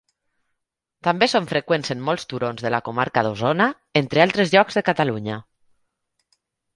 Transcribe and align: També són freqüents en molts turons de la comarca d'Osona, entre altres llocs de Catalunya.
També 1.07 1.25
són 1.33 1.47
freqüents 1.51 1.91
en 1.95 1.99
molts 2.07 2.25
turons 2.31 2.63
de 2.67 2.71
la 2.75 2.79
comarca 2.87 3.23
d'Osona, 3.27 3.67
entre 4.01 4.23
altres 4.25 4.55
llocs 4.55 4.79
de 4.81 4.83
Catalunya. 4.89 5.37